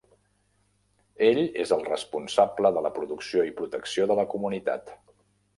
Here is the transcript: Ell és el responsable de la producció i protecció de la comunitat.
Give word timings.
Ell 1.27 1.41
és 1.65 1.73
el 1.77 1.85
responsable 1.89 2.71
de 2.79 2.83
la 2.87 2.93
producció 2.97 3.47
i 3.51 3.55
protecció 3.61 4.09
de 4.15 4.21
la 4.23 4.29
comunitat. 4.33 4.95